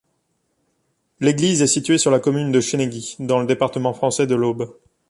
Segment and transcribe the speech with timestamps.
[1.19, 4.75] L'église est située sur la commune de Chennegy, dans le département français de l'Aube.